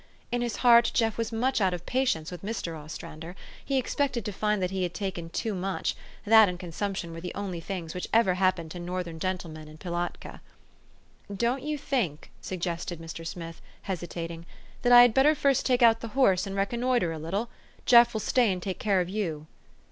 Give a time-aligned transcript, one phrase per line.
[0.31, 2.75] In his heart Jeff was much out of patience with Mr.
[2.75, 7.21] Ostrander; he expected to find that he had taken too much; that and consumption were
[7.21, 10.39] the only things which ever happened to Northern gentlemen in Pi latka."
[11.47, 13.23] Don't you think," suggested Mr.
[13.27, 14.47] Smith, hesitat ing,"
[14.81, 17.51] that I had better first take out the horse and reconnoitre a little?
[17.85, 19.45] Jeff will stay and take care of you."